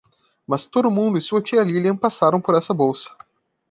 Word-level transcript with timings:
Mas 0.47 0.65
todo 0.65 0.89
mundo 0.89 1.19
e 1.19 1.21
sua 1.21 1.43
tia 1.43 1.61
Lilian 1.63 1.95
passaram 1.95 2.41
por 2.41 2.55
essa 2.55 2.73
bolsa. 2.73 3.15